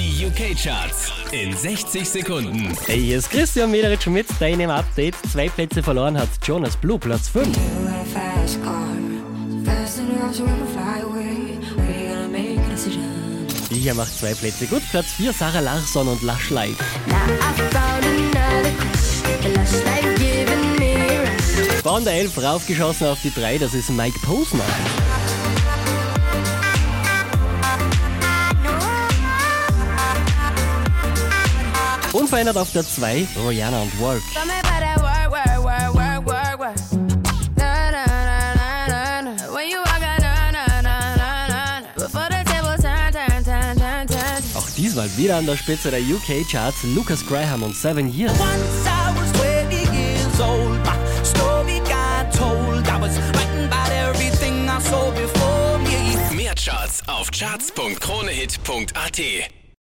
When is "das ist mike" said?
23.58-24.18